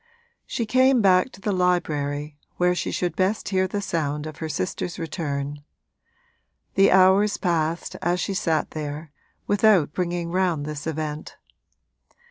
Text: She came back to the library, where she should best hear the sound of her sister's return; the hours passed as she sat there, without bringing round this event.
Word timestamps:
She 0.47 0.65
came 0.65 0.99
back 0.99 1.31
to 1.33 1.41
the 1.41 1.51
library, 1.51 2.35
where 2.57 2.73
she 2.73 2.89
should 2.89 3.15
best 3.15 3.49
hear 3.49 3.67
the 3.67 3.83
sound 3.83 4.25
of 4.25 4.37
her 4.37 4.49
sister's 4.49 4.97
return; 4.97 5.61
the 6.73 6.91
hours 6.91 7.37
passed 7.37 7.95
as 8.01 8.19
she 8.19 8.33
sat 8.33 8.71
there, 8.71 9.11
without 9.45 9.93
bringing 9.93 10.31
round 10.31 10.65
this 10.65 10.87
event. 10.87 11.37